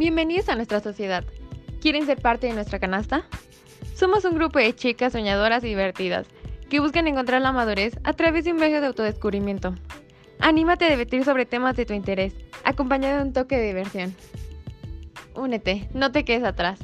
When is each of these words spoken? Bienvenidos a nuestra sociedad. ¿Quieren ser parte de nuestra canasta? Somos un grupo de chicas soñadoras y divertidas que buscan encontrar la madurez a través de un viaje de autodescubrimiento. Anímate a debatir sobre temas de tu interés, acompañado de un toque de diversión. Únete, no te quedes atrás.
Bienvenidos 0.00 0.48
a 0.48 0.56
nuestra 0.56 0.80
sociedad. 0.80 1.24
¿Quieren 1.82 2.06
ser 2.06 2.22
parte 2.22 2.46
de 2.46 2.54
nuestra 2.54 2.78
canasta? 2.78 3.26
Somos 3.94 4.24
un 4.24 4.34
grupo 4.34 4.58
de 4.58 4.74
chicas 4.74 5.12
soñadoras 5.12 5.62
y 5.62 5.68
divertidas 5.68 6.26
que 6.70 6.80
buscan 6.80 7.06
encontrar 7.06 7.42
la 7.42 7.52
madurez 7.52 7.98
a 8.02 8.14
través 8.14 8.46
de 8.46 8.52
un 8.52 8.56
viaje 8.56 8.80
de 8.80 8.86
autodescubrimiento. 8.86 9.74
Anímate 10.38 10.86
a 10.86 10.88
debatir 10.88 11.22
sobre 11.22 11.44
temas 11.44 11.76
de 11.76 11.84
tu 11.84 11.92
interés, 11.92 12.32
acompañado 12.64 13.18
de 13.18 13.24
un 13.24 13.34
toque 13.34 13.58
de 13.58 13.66
diversión. 13.66 14.14
Únete, 15.34 15.90
no 15.92 16.10
te 16.10 16.24
quedes 16.24 16.44
atrás. 16.44 16.80